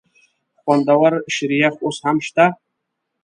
خوندور 0.61 1.13
شریخ 1.35 1.73
اوس 1.83 1.97
هم 2.05 2.17
شته؟ 2.27 2.45